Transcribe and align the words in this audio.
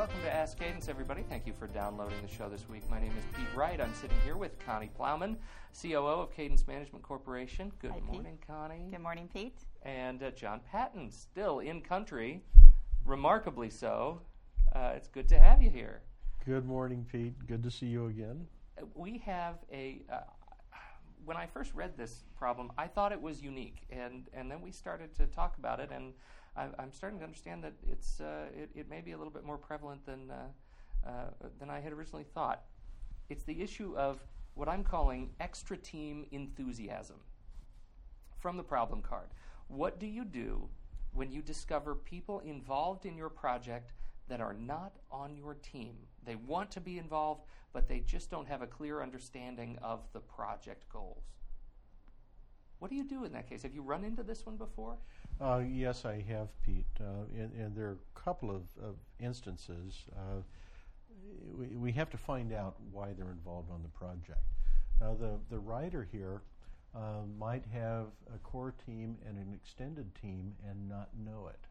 Welcome 0.00 0.22
to 0.22 0.34
Ask 0.34 0.58
Cadence, 0.58 0.88
everybody. 0.88 1.22
Thank 1.28 1.46
you 1.46 1.52
for 1.52 1.66
downloading 1.66 2.16
the 2.22 2.26
show 2.28 2.48
this 2.48 2.66
week. 2.70 2.88
My 2.88 2.98
name 2.98 3.12
is 3.18 3.36
Pete 3.36 3.54
Wright. 3.54 3.78
I'm 3.78 3.92
sitting 3.92 4.16
here 4.24 4.38
with 4.38 4.58
Connie 4.58 4.90
Plowman, 4.96 5.36
COO 5.78 6.22
of 6.22 6.34
Cadence 6.34 6.66
Management 6.66 7.04
Corporation. 7.04 7.70
Good 7.82 7.90
Hi, 7.90 7.98
Pete. 7.98 8.06
morning, 8.14 8.38
Connie. 8.46 8.88
Good 8.90 9.02
morning, 9.02 9.28
Pete. 9.30 9.58
And 9.82 10.22
uh, 10.22 10.30
John 10.30 10.62
Patton, 10.72 11.10
still 11.10 11.58
in 11.58 11.82
country, 11.82 12.42
remarkably 13.04 13.68
so. 13.68 14.22
Uh, 14.74 14.92
it's 14.96 15.06
good 15.06 15.28
to 15.28 15.38
have 15.38 15.60
you 15.60 15.68
here. 15.68 16.00
Good 16.46 16.64
morning, 16.64 17.04
Pete. 17.12 17.34
Good 17.46 17.62
to 17.62 17.70
see 17.70 17.84
you 17.84 18.06
again. 18.06 18.46
Uh, 18.80 18.86
We 18.94 19.18
have 19.26 19.56
a. 19.70 20.00
Uh, 20.10 20.20
when 21.24 21.36
I 21.36 21.46
first 21.46 21.74
read 21.74 21.96
this 21.96 22.24
problem, 22.36 22.72
I 22.78 22.86
thought 22.86 23.12
it 23.12 23.20
was 23.20 23.42
unique, 23.42 23.82
and, 23.90 24.28
and 24.32 24.50
then 24.50 24.60
we 24.60 24.70
started 24.70 25.14
to 25.16 25.26
talk 25.26 25.58
about 25.58 25.80
it, 25.80 25.90
and 25.92 26.12
I, 26.56 26.68
I'm 26.78 26.92
starting 26.92 27.18
to 27.18 27.24
understand 27.24 27.62
that 27.64 27.74
it's 27.90 28.20
uh, 28.20 28.46
it, 28.54 28.70
it 28.74 28.90
may 28.90 29.00
be 29.00 29.12
a 29.12 29.18
little 29.18 29.32
bit 29.32 29.44
more 29.44 29.58
prevalent 29.58 30.04
than 30.06 30.30
uh, 30.30 31.08
uh, 31.08 31.10
than 31.58 31.70
I 31.70 31.80
had 31.80 31.92
originally 31.92 32.26
thought. 32.34 32.62
It's 33.28 33.44
the 33.44 33.60
issue 33.62 33.96
of 33.96 34.20
what 34.54 34.68
I'm 34.68 34.84
calling 34.84 35.30
extra 35.40 35.76
team 35.76 36.26
enthusiasm. 36.32 37.16
From 38.38 38.56
the 38.56 38.62
problem 38.62 39.02
card, 39.02 39.28
what 39.68 40.00
do 40.00 40.06
you 40.06 40.24
do 40.24 40.68
when 41.12 41.30
you 41.30 41.42
discover 41.42 41.94
people 41.94 42.40
involved 42.40 43.06
in 43.06 43.16
your 43.16 43.28
project 43.28 43.92
that 44.30 44.40
are 44.40 44.54
not 44.54 44.92
on 45.10 45.36
your 45.36 45.54
team? 45.54 45.94
They 46.24 46.36
want 46.36 46.70
to 46.70 46.80
be 46.80 46.96
involved, 46.98 47.42
but 47.72 47.88
they 47.88 48.00
just 48.00 48.30
don't 48.30 48.48
have 48.48 48.62
a 48.62 48.66
clear 48.66 49.02
understanding 49.02 49.78
of 49.82 50.00
the 50.12 50.20
project 50.20 50.88
goals. 50.88 51.24
What 52.78 52.90
do 52.90 52.96
you 52.96 53.04
do 53.04 53.24
in 53.24 53.32
that 53.32 53.48
case? 53.48 53.62
Have 53.62 53.74
you 53.74 53.82
run 53.82 54.04
into 54.04 54.22
this 54.22 54.46
one 54.46 54.56
before? 54.56 54.96
Uh, 55.38 55.62
yes, 55.70 56.06
I 56.06 56.24
have, 56.28 56.48
Pete, 56.62 56.86
uh, 56.98 57.24
and, 57.36 57.52
and 57.52 57.76
there 57.76 57.86
are 57.86 57.98
a 58.16 58.18
couple 58.18 58.50
of, 58.50 58.62
of 58.82 58.94
instances. 59.18 60.04
Uh, 60.16 60.40
we, 61.58 61.66
we 61.76 61.92
have 61.92 62.08
to 62.10 62.16
find 62.16 62.52
out 62.52 62.76
why 62.90 63.12
they're 63.12 63.32
involved 63.32 63.70
on 63.70 63.82
the 63.82 63.88
project. 63.88 64.40
Now, 65.00 65.14
the, 65.18 65.38
the 65.50 65.58
writer 65.58 66.08
here 66.10 66.42
uh, 66.94 67.22
might 67.38 67.64
have 67.72 68.06
a 68.34 68.38
core 68.42 68.74
team 68.86 69.16
and 69.26 69.36
an 69.36 69.52
extended 69.54 70.14
team 70.14 70.54
and 70.68 70.88
not 70.88 71.08
know 71.18 71.48
it. 71.48 71.66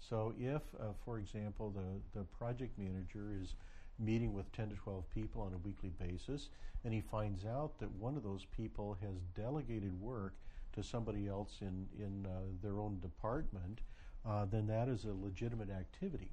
So, 0.00 0.34
if, 0.38 0.62
uh, 0.78 0.92
for 1.04 1.18
example, 1.18 1.70
the, 1.70 2.18
the 2.18 2.24
project 2.24 2.78
manager 2.78 3.32
is 3.40 3.54
meeting 3.98 4.32
with 4.32 4.50
10 4.52 4.70
to 4.70 4.76
12 4.76 5.04
people 5.14 5.42
on 5.42 5.54
a 5.54 5.58
weekly 5.58 5.90
basis, 5.98 6.50
and 6.84 6.92
he 6.92 7.00
finds 7.00 7.44
out 7.44 7.78
that 7.78 7.90
one 7.92 8.16
of 8.16 8.22
those 8.22 8.44
people 8.56 8.98
has 9.00 9.16
delegated 9.34 9.98
work 10.00 10.34
to 10.74 10.82
somebody 10.82 11.28
else 11.28 11.58
in, 11.60 11.86
in 11.98 12.26
uh, 12.26 12.40
their 12.62 12.80
own 12.80 12.98
department, 13.00 13.80
uh, 14.26 14.44
then 14.50 14.66
that 14.66 14.88
is 14.88 15.04
a 15.04 15.24
legitimate 15.24 15.70
activity. 15.70 16.30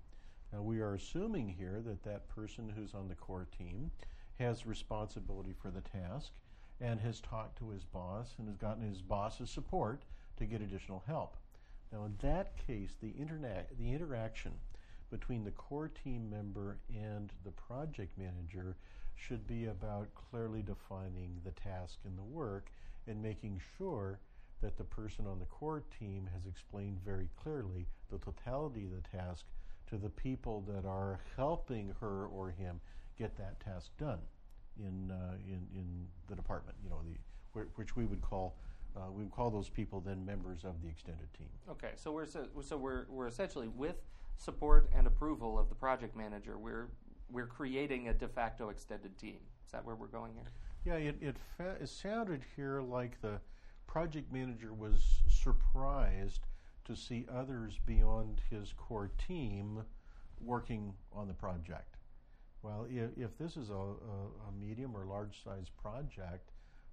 Now, 0.52 0.62
we 0.62 0.80
are 0.82 0.96
assuming 0.96 1.48
here 1.48 1.82
that 1.86 2.04
that 2.04 2.28
person 2.28 2.72
who's 2.76 2.94
on 2.94 3.08
the 3.08 3.16
core 3.16 3.48
team 3.58 3.92
has 4.40 4.66
responsibility 4.66 5.54
for 5.62 5.70
the 5.72 5.82
task 5.82 6.32
and 6.82 7.00
has 7.00 7.22
talked 7.22 7.58
to 7.60 7.70
his 7.70 7.86
boss 7.86 8.34
and 8.38 8.48
has 8.48 8.58
gotten 8.58 8.84
his 8.84 9.02
boss's 9.02 9.50
support 9.50 10.02
to 10.38 10.46
get 10.46 10.62
additional 10.62 11.04
help. 11.06 11.38
Now, 11.92 12.06
in 12.06 12.16
that 12.22 12.56
case, 12.66 12.96
the, 13.02 13.10
interna- 13.10 13.66
the 13.78 13.92
interaction 13.92 14.54
between 15.10 15.44
the 15.44 15.52
core 15.52 15.92
team 16.04 16.30
member 16.30 16.78
and 16.90 17.32
the 17.44 17.52
project 17.52 18.18
manager 18.18 18.78
should 19.16 19.46
be 19.46 19.66
about 19.66 20.08
clearly 20.16 20.62
defining 20.62 21.42
the 21.44 21.52
task 21.52 22.00
and 22.06 22.18
the 22.18 22.24
work 22.24 22.72
and 23.08 23.22
making 23.22 23.60
sure 23.78 24.20
that 24.62 24.78
the 24.78 24.84
person 24.84 25.28
on 25.28 25.40
the 25.40 25.46
core 25.46 25.84
team 26.00 26.30
has 26.34 26.46
explained 26.46 27.00
very 27.04 27.28
clearly 27.42 27.88
the 28.12 28.18
totality 28.20 28.86
of 28.86 28.92
the 28.92 29.18
task 29.18 29.46
to 29.90 29.98
the 29.98 30.10
people 30.10 30.64
that 30.68 30.86
are 30.88 31.20
helping 31.36 31.94
her 32.00 32.26
or 32.28 32.52
him 32.52 32.80
get 33.18 33.36
that 33.38 33.60
task 33.60 33.92
done 34.00 34.20
in 34.80 35.12
uh, 35.12 35.34
in, 35.46 35.68
in 35.76 36.08
the 36.30 36.36
department. 36.36 36.78
You 36.84 36.90
know, 36.90 37.02
the 37.04 37.60
wh- 37.60 37.78
which 37.78 37.96
we 37.96 38.06
would 38.06 38.22
call 38.22 38.56
uh, 38.96 39.12
we 39.12 39.24
would 39.24 39.32
call 39.32 39.50
those 39.50 39.70
people 39.70 40.02
then 40.02 40.26
members 40.26 40.64
of 40.64 40.82
the 40.82 40.90
extended 40.90 41.32
team. 41.34 41.50
Okay, 41.70 41.92
so 41.96 42.12
we're 42.12 42.26
so, 42.26 42.48
so 42.62 42.78
we're 42.78 43.06
we're 43.10 43.28
essentially 43.28 43.68
with 43.68 43.96
support 44.38 44.90
and 44.96 45.08
approval 45.08 45.58
of 45.58 45.70
the 45.70 45.76
project 45.76 46.16
manager. 46.16 46.58
We're 46.58 46.90
we're 47.30 47.48
creating 47.48 48.10
a 48.10 48.14
de 48.14 48.28
facto 48.28 48.70
extended 48.70 49.18
team. 49.18 49.40
Is 49.66 49.72
that 49.72 49.86
where 49.86 49.96
we're 49.96 50.08
going 50.08 50.34
here? 50.34 50.52
Yeah, 50.86 50.96
it 50.96 51.16
it, 51.22 51.36
fa- 51.58 51.78
it 51.80 51.90
sounded 51.90 52.42
here 52.56 52.82
like 52.82 53.22
the 53.22 53.40
project 53.88 54.32
manager 54.32 54.74
was 54.74 55.22
surprised 55.30 56.42
to 56.86 56.96
see 56.96 57.26
others 57.34 57.80
beyond 57.86 58.42
his 58.50 58.74
core 58.74 59.12
team 59.28 59.84
working 60.42 60.94
on 61.14 61.28
the 61.28 61.34
project. 61.34 61.98
Well, 62.64 62.88
if, 62.90 63.10
if 63.18 63.38
this 63.38 63.58
is 63.58 63.70
a, 63.70 63.74
a, 63.74 63.78
a 64.48 64.52
medium 64.60 64.96
or 64.96 65.06
large 65.06 65.44
size 65.44 65.68
project, 65.82 66.51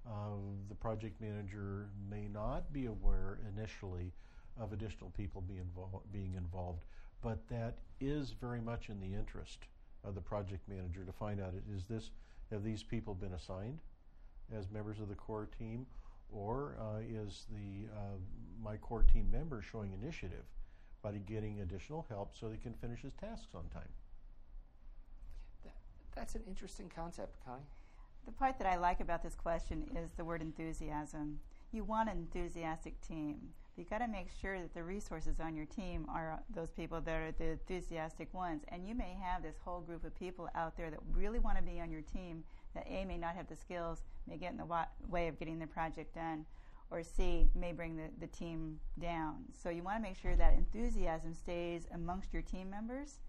uh, 0.08 0.36
the 0.68 0.74
project 0.74 1.20
manager 1.20 1.88
may 2.10 2.28
not 2.28 2.72
be 2.72 2.86
aware 2.86 3.38
initially 3.56 4.12
of 4.58 4.72
additional 4.72 5.10
people 5.10 5.40
be 5.40 5.54
invol- 5.54 6.02
being 6.12 6.34
involved, 6.34 6.84
but 7.22 7.46
that 7.48 7.78
is 8.00 8.32
very 8.40 8.60
much 8.60 8.88
in 8.88 9.00
the 9.00 9.14
interest 9.16 9.58
of 10.04 10.14
the 10.14 10.20
project 10.20 10.66
manager 10.68 11.04
to 11.04 11.12
find 11.12 11.40
out 11.40 11.52
is 11.74 11.84
this 11.84 12.10
have 12.50 12.64
these 12.64 12.82
people 12.82 13.14
been 13.14 13.34
assigned 13.34 13.78
as 14.56 14.70
members 14.70 15.00
of 15.00 15.08
the 15.08 15.14
core 15.14 15.48
team, 15.58 15.86
or 16.32 16.76
uh, 16.80 17.00
is 17.00 17.46
the 17.50 17.88
uh, 17.94 18.16
my 18.62 18.76
core 18.76 19.02
team 19.02 19.28
member 19.30 19.60
showing 19.62 19.92
initiative 19.92 20.44
by 21.02 21.12
getting 21.12 21.60
additional 21.60 22.06
help 22.08 22.34
so 22.34 22.48
they 22.48 22.56
can 22.56 22.72
finish 22.74 23.02
his 23.02 23.12
tasks 23.14 23.54
on 23.54 23.64
time? 23.72 23.88
That, 25.64 25.74
that's 26.14 26.34
an 26.34 26.42
interesting 26.46 26.90
concept, 26.94 27.36
Connie. 27.44 27.62
The 28.28 28.34
part 28.34 28.58
that 28.58 28.66
I 28.66 28.76
like 28.76 29.00
about 29.00 29.22
this 29.22 29.34
question 29.34 29.88
is 29.96 30.10
the 30.10 30.24
word 30.24 30.42
enthusiasm. 30.42 31.40
You 31.72 31.82
want 31.82 32.10
an 32.10 32.18
enthusiastic 32.18 33.00
team. 33.00 33.38
You've 33.74 33.88
got 33.88 34.00
to 34.00 34.06
make 34.06 34.28
sure 34.42 34.60
that 34.60 34.74
the 34.74 34.84
resources 34.84 35.40
on 35.40 35.56
your 35.56 35.64
team 35.64 36.04
are 36.10 36.38
those 36.54 36.70
people 36.70 37.00
that 37.00 37.16
are 37.16 37.32
the 37.32 37.52
enthusiastic 37.52 38.34
ones. 38.34 38.64
And 38.68 38.86
you 38.86 38.94
may 38.94 39.16
have 39.18 39.42
this 39.42 39.56
whole 39.64 39.80
group 39.80 40.04
of 40.04 40.14
people 40.14 40.46
out 40.54 40.76
there 40.76 40.90
that 40.90 41.00
really 41.14 41.38
want 41.38 41.56
to 41.56 41.62
be 41.62 41.80
on 41.80 41.90
your 41.90 42.02
team 42.02 42.44
that 42.74 42.86
A 42.86 43.06
may 43.06 43.16
not 43.16 43.34
have 43.34 43.48
the 43.48 43.56
skills, 43.56 44.02
may 44.26 44.36
get 44.36 44.52
in 44.52 44.58
the 44.58 44.66
wa- 44.66 44.84
way 45.08 45.28
of 45.28 45.38
getting 45.38 45.58
the 45.58 45.66
project 45.66 46.14
done, 46.14 46.44
or 46.90 47.02
C 47.02 47.48
may 47.54 47.72
bring 47.72 47.96
the, 47.96 48.10
the 48.20 48.26
team 48.26 48.78
down. 49.00 49.36
So 49.54 49.70
you 49.70 49.82
want 49.82 49.96
to 49.96 50.02
make 50.02 50.18
sure 50.18 50.36
that 50.36 50.52
enthusiasm 50.52 51.32
stays 51.32 51.86
amongst 51.94 52.34
your 52.34 52.42
team 52.42 52.68
members. 52.68 53.20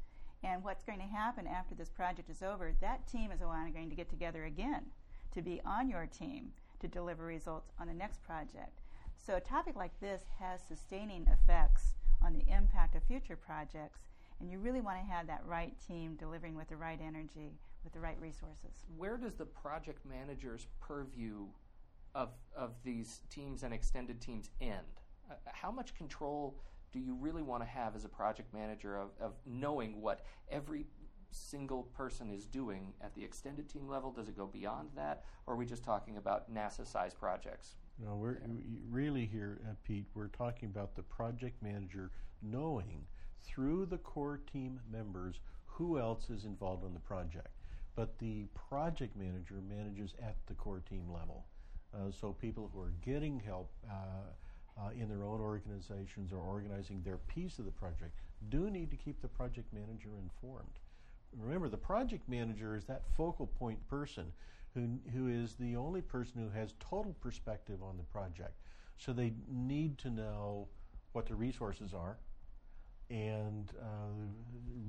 And 0.44 0.64
what's 0.64 0.84
going 0.84 1.00
to 1.00 1.06
happen 1.06 1.48
after 1.48 1.76
this 1.76 1.90
project 1.90 2.30
is 2.30 2.42
over, 2.42 2.72
that 2.80 3.08
team 3.08 3.32
is 3.32 3.40
going 3.40 3.90
to 3.90 3.96
get 3.96 4.10
together 4.10 4.46
again 4.46 4.86
to 5.34 5.42
be 5.42 5.62
on 5.66 5.90
your 5.90 6.08
team 6.08 6.52
to 6.80 6.88
deliver 6.88 7.26
results 7.26 7.72
on 7.80 7.88
the 7.88 7.94
next 7.94 8.24
project. 8.24 8.80
So 9.18 9.36
a 9.36 9.42
topic 9.42 9.76
like 9.76 10.00
this 10.00 10.24
has 10.40 10.62
sustaining 10.62 11.28
effects 11.28 11.94
on 12.24 12.34
the 12.34 12.46
impact 12.52 12.96
of 12.96 13.04
future 13.04 13.36
projects, 13.36 14.00
and 14.40 14.50
you 14.50 14.60
really 14.60 14.82
want 14.82 14.98
to 15.00 15.12
have 15.12 15.28
that 15.28 15.44
right 15.46 15.74
team 15.86 16.16
delivering 16.16 16.56
with 16.56 16.70
the 16.70 16.78
right 16.78 17.00
energy, 17.06 17.52
with 17.84 17.94
the 17.94 18.00
right 18.00 18.20
resources. 18.20 18.86
Where 18.98 19.18
does 19.18 19.36
the 19.36 19.46
project 19.46 20.06
manager's 20.06 20.68
purview 20.80 21.48
of 22.16 22.30
of 22.56 22.72
these 22.84 23.22
teams 23.30 23.64
and 23.64 23.74
extended 23.74 24.22
teams 24.22 24.50
end? 24.62 25.02
Uh, 25.30 25.36
how 25.52 25.72
much 25.72 25.94
control 25.96 26.56
do 26.92 27.00
you 27.00 27.16
really 27.20 27.42
want 27.42 27.62
to 27.64 27.70
have 27.70 27.96
as 27.96 28.06
a 28.06 28.10
project 28.10 28.54
manager 28.54 28.98
of, 28.98 29.10
of 29.20 29.34
knowing 29.46 30.02
what 30.02 30.22
every 30.50 30.86
single 31.32 31.84
person 31.84 32.30
is 32.32 32.46
doing 32.46 32.94
at 33.02 33.14
the 33.14 33.24
extended 33.24 33.70
team 33.70 33.88
level? 33.88 34.12
Does 34.12 34.30
it 34.30 34.38
go 34.38 34.48
beyond 34.48 34.90
that, 34.96 35.24
or 35.46 35.54
are 35.54 35.58
we 35.58 35.66
just 35.66 35.84
talking 35.84 36.18
about 36.18 36.54
NASA-sized 36.54 37.20
projects? 37.20 37.76
No, 38.04 38.16
we're 38.16 38.38
we- 38.48 38.82
really 38.90 39.26
here, 39.26 39.60
uh, 39.70 39.74
Pete. 39.84 40.06
We're 40.14 40.28
talking 40.28 40.70
about 40.70 40.96
the 40.96 41.04
project 41.04 41.62
manager 41.62 42.12
knowing 42.42 43.06
through 43.42 43.86
the 43.86 43.98
core 43.98 44.40
team 44.52 44.80
members 44.92 45.40
who 45.66 46.00
else 46.00 46.30
is 46.30 46.46
involved 46.46 46.86
in 46.86 46.94
the 46.94 47.00
project. 47.00 47.50
But 47.96 48.18
the 48.20 48.46
project 48.70 49.16
manager 49.16 49.56
manages 49.68 50.16
at 50.22 50.38
the 50.48 50.54
core 50.54 50.82
team 50.90 51.12
level. 51.12 51.46
Uh, 51.94 52.12
so 52.12 52.34
people 52.34 52.70
who 52.74 52.80
are 52.80 52.94
getting 53.04 53.40
help 53.40 53.72
uh, 53.90 54.32
uh, 54.80 54.90
in 54.92 55.10
their 55.10 55.24
own 55.24 55.42
organizations 55.42 56.32
or 56.32 56.38
organizing 56.38 57.02
their 57.04 57.18
piece 57.18 57.60
of 57.60 57.66
the 57.66 57.72
project 57.72 58.14
do 58.50 58.70
need 58.70 58.90
to 58.92 58.98
keep 58.98 59.22
the 59.22 59.28
project 59.28 59.72
manager 59.74 60.12
informed. 60.22 60.80
Remember, 61.38 61.70
the 61.70 61.78
project 61.78 62.28
manager 62.28 62.76
is 62.76 62.86
that 62.86 63.04
focal 63.16 63.48
point 63.48 63.86
person 63.88 64.32
who, 64.74 65.00
who 65.14 65.28
is 65.28 65.56
the 65.56 65.76
only 65.76 66.02
person 66.02 66.42
who 66.42 66.58
has 66.58 66.74
total 66.80 67.14
perspective 67.22 67.84
on 67.84 67.98
the 67.98 68.04
project. 68.04 68.54
So 68.98 69.14
they 69.14 69.34
need 69.48 69.98
to 70.00 70.10
know 70.10 70.68
what 71.12 71.28
the 71.28 71.36
resources 71.36 71.94
are 71.94 72.18
and 73.10 73.72
uh, 73.82 74.14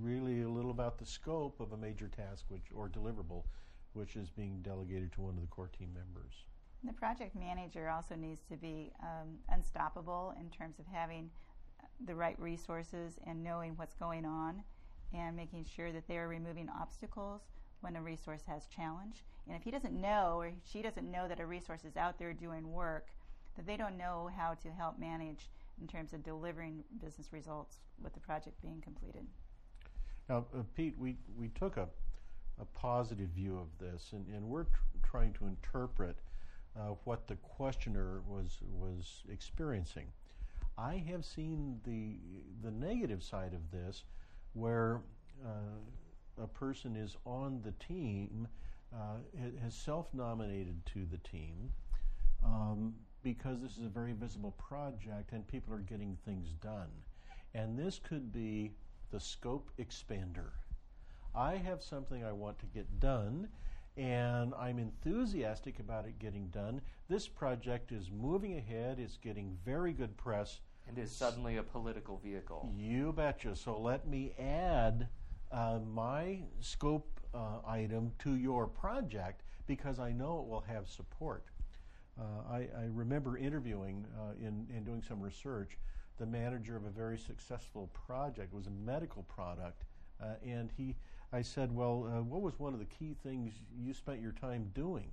really 0.01 0.43
a 0.43 0.49
little 0.49 0.71
about 0.71 0.99
the 0.99 1.07
scope 1.07 1.59
of 1.61 1.73
a 1.73 1.77
major 1.77 2.09
task 2.09 2.45
which, 2.49 2.65
or 2.75 2.89
deliverable 2.89 3.45
which 3.95 4.17
is 4.17 4.31
being 4.31 4.61
delegated 4.63 5.13
to 5.13 5.23
one 5.23 5.35
of 5.35 5.41
the 5.41 5.47
core 5.49 5.71
team 5.77 5.89
members. 5.95 6.45
The 6.83 6.93
project 6.95 7.37
manager 7.37 7.89
also 7.91 8.15
needs 8.15 8.43
to 8.49 8.57
be 8.57 8.93
um, 9.03 9.39
unstoppable 9.51 10.35
in 10.41 10.49
terms 10.49 10.79
of 10.79 10.87
having 10.91 11.31
the 12.07 12.15
right 12.15 12.39
resources 12.41 13.19
and 13.27 13.45
knowing 13.45 13.73
what's 13.77 13.95
going 13.95 14.25
on 14.25 14.63
and 15.13 15.37
making 15.37 15.65
sure 15.65 15.93
that 15.93 16.09
they 16.09 16.17
are 16.17 16.29
removing 16.29 16.69
obstacles 16.81 17.43
when 17.81 17.97
a 17.97 18.03
resource 18.03 18.43
has 18.47 18.67
challenge. 18.67 19.25
And 19.47 19.57
if 19.57 19.63
he 19.63 19.71
doesn't 19.71 19.99
know 19.99 20.37
or 20.39 20.53
she 20.71 20.81
doesn't 20.81 21.11
know 21.11 21.29
that 21.29 21.41
a 21.41 21.47
resource 21.47 21.85
is 21.85 21.97
out 21.97 22.19
there 22.19 22.33
doing 22.33 22.73
work, 22.73 23.09
that 23.57 23.67
they 23.67 23.77
don't 23.77 23.99
know 23.99 24.31
how 24.35 24.55
to 24.55 24.71
help 24.71 24.99
manage 24.99 25.51
in 25.81 25.87
terms 25.87 26.13
of 26.13 26.23
delivering 26.23 26.85
business 27.03 27.33
results 27.33 27.79
with 28.03 28.15
the 28.15 28.21
project 28.21 28.61
being 28.63 28.81
completed. 28.81 29.27
Now, 30.29 30.47
uh, 30.57 30.63
Pete, 30.77 30.95
we, 30.99 31.17
we 31.37 31.49
took 31.49 31.77
a, 31.77 31.89
a 32.61 32.65
positive 32.75 33.29
view 33.31 33.59
of 33.59 33.67
this, 33.79 34.11
and, 34.13 34.27
and 34.29 34.45
we're 34.45 34.65
tr- 34.65 34.71
trying 35.03 35.33
to 35.35 35.47
interpret 35.47 36.17
uh, 36.77 36.95
what 37.05 37.27
the 37.27 37.37
questioner 37.37 38.21
was, 38.27 38.59
was 38.79 39.23
experiencing. 39.31 40.07
I 40.79 41.03
have 41.11 41.25
seen 41.25 41.81
the, 41.85 42.17
the 42.63 42.71
negative 42.71 43.23
side 43.23 43.53
of 43.55 43.71
this 43.71 44.05
where 44.55 45.01
uh, 45.45 46.43
a 46.43 46.47
person 46.47 46.97
is 46.97 47.17
on 47.27 47.61
the 47.65 47.73
team, 47.85 48.49
uh, 48.95 49.19
has 49.63 49.75
self 49.75 50.13
nominated 50.15 50.85
to 50.87 51.07
the 51.11 51.19
team. 51.19 51.73
Um, 52.45 52.95
because 53.23 53.61
this 53.61 53.77
is 53.77 53.85
a 53.85 53.89
very 53.89 54.13
visible 54.13 54.53
project 54.53 55.33
and 55.33 55.47
people 55.47 55.75
are 55.75 55.79
getting 55.79 56.17
things 56.25 56.49
done. 56.63 56.89
And 57.55 57.79
this 57.79 58.01
could 58.03 58.33
be 58.33 58.73
the 59.11 59.21
scope 59.21 59.71
expander. 59.79 60.51
I 61.35 61.57
have 61.57 61.83
something 61.83 62.25
I 62.25 62.33
want 62.33 62.59
to 62.61 62.67
get 62.67 63.01
done, 63.01 63.49
and 63.97 64.55
I'm 64.59 64.79
enthusiastic 64.79 65.79
about 65.79 66.07
it 66.07 66.19
getting 66.19 66.49
done. 66.49 66.81
This 67.09 67.29
project 67.29 67.93
is 67.93 68.11
moving 68.11 68.57
ahead, 68.57 68.99
it's 68.99 69.17
getting 69.17 69.57
very 69.65 69.93
good 69.93 70.17
press. 70.17 70.61
And 70.89 70.99
is 70.99 71.13
suddenly 71.13 71.59
a 71.59 71.63
political 71.63 72.19
vehicle. 72.19 72.69
You 72.77 73.13
betcha. 73.13 73.55
So 73.55 73.79
let 73.79 74.09
me 74.09 74.33
add 74.41 75.07
uh, 75.53 75.79
my 75.93 76.41
scope 76.59 77.21
uh, 77.33 77.59
item 77.65 78.11
to 78.21 78.35
your 78.35 78.67
project 78.67 79.43
because 79.69 80.01
I 80.01 80.11
know 80.11 80.41
it 80.41 80.49
will 80.49 80.65
have 80.67 80.89
support. 80.89 81.45
Uh, 82.19 82.25
I, 82.51 82.57
I, 82.77 82.85
remember 82.93 83.37
interviewing 83.37 84.05
uh, 84.19 84.33
in, 84.41 84.67
in 84.77 84.83
doing 84.85 85.03
some 85.07 85.21
research 85.21 85.79
the 86.19 86.27
manager 86.27 86.77
of 86.77 86.85
a 86.85 86.91
very 86.91 87.17
successful 87.17 87.89
project. 87.95 88.53
It 88.53 88.57
was 88.57 88.67
a 88.67 88.71
medical 88.71 89.23
product. 89.23 89.85
Uh, 90.21 90.35
and 90.45 90.71
he, 90.77 90.97
I 91.33 91.43
said, 91.43 91.75
Well, 91.75 92.11
uh, 92.13 92.23
what 92.23 92.43
was 92.43 92.59
one 92.59 92.75
of 92.75 92.81
the 92.81 92.87
key 92.87 93.15
things 93.23 93.55
you 93.79 93.95
spent 93.95 94.21
your 94.21 94.33
time 94.33 94.71
doing? 94.75 95.11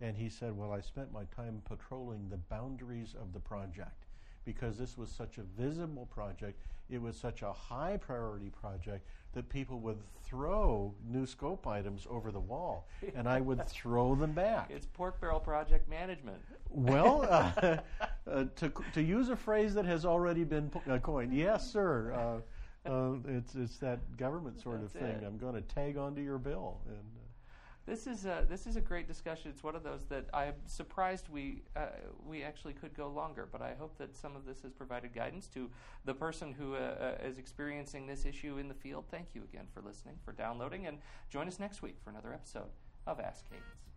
And 0.00 0.16
he 0.16 0.28
said, 0.28 0.56
Well, 0.56 0.72
I 0.72 0.80
spent 0.80 1.12
my 1.12 1.24
time 1.34 1.62
patrolling 1.64 2.28
the 2.28 2.36
boundaries 2.36 3.14
of 3.20 3.32
the 3.32 3.40
project 3.40 4.04
because 4.44 4.76
this 4.76 4.98
was 4.98 5.10
such 5.10 5.38
a 5.38 5.42
visible 5.42 6.06
project. 6.06 6.60
It 6.90 7.00
was 7.00 7.16
such 7.16 7.42
a 7.42 7.52
high 7.52 7.96
priority 7.96 8.50
project 8.50 9.06
that 9.32 9.48
people 9.48 9.78
would 9.80 9.98
throw 10.24 10.92
new 11.08 11.24
scope 11.24 11.66
items 11.66 12.06
over 12.10 12.30
the 12.30 12.40
wall, 12.40 12.88
and 13.14 13.28
I 13.28 13.40
would 13.40 13.66
throw 13.68 14.14
them 14.14 14.32
back. 14.32 14.70
It's 14.70 14.86
pork 14.86 15.20
barrel 15.20 15.40
project 15.40 15.88
management. 15.88 16.38
Well, 16.68 17.22
uh, 17.30 17.76
uh, 18.30 18.44
to, 18.56 18.72
to 18.94 19.02
use 19.02 19.28
a 19.28 19.36
phrase 19.36 19.72
that 19.74 19.86
has 19.86 20.04
already 20.04 20.44
been 20.44 20.70
uh, 20.90 20.98
coined, 20.98 21.32
yes, 21.32 21.70
sir. 21.70 22.12
Uh, 22.12 22.40
uh, 22.86 23.12
it's, 23.28 23.54
it's 23.54 23.78
that 23.78 24.16
government 24.16 24.60
sort 24.60 24.80
That's 24.80 24.94
of 24.94 25.00
thing. 25.00 25.10
it. 25.10 25.24
I'm 25.26 25.38
going 25.38 25.54
to 25.54 25.62
tag 25.62 25.96
onto 25.96 26.20
your 26.20 26.38
bill. 26.38 26.80
And, 26.86 26.96
uh, 26.96 27.20
This 27.86 28.06
is 28.06 28.26
a 28.26 28.46
this 28.48 28.66
is 28.66 28.76
a 28.76 28.80
great 28.80 29.08
discussion. 29.08 29.50
It's 29.50 29.62
one 29.64 29.74
of 29.76 29.82
those 29.82 30.04
that 30.08 30.26
I'm 30.32 30.54
surprised 30.66 31.28
we 31.28 31.62
uh, 31.74 31.86
we 32.24 32.42
actually 32.44 32.74
could 32.74 32.94
go 32.94 33.08
longer, 33.08 33.48
but 33.50 33.60
I 33.60 33.74
hope 33.78 33.98
that 33.98 34.16
some 34.16 34.36
of 34.36 34.44
this 34.44 34.62
has 34.62 34.72
provided 34.72 35.12
guidance 35.12 35.48
to 35.54 35.68
the 36.04 36.14
person 36.14 36.52
who 36.52 36.74
uh, 36.74 36.78
uh, 37.22 37.26
is 37.28 37.38
experiencing 37.38 38.06
this 38.06 38.24
issue 38.24 38.58
in 38.58 38.68
the 38.68 38.74
field. 38.74 39.04
Thank 39.10 39.34
you 39.34 39.42
again 39.42 39.66
for 39.74 39.80
listening, 39.82 40.16
for 40.24 40.32
downloading, 40.32 40.86
and 40.86 40.98
join 41.28 41.48
us 41.48 41.58
next 41.58 41.82
week 41.82 41.96
for 42.02 42.10
another 42.10 42.32
episode 42.32 42.70
of 43.06 43.18
Ask 43.18 43.48
Cadence. 43.48 43.91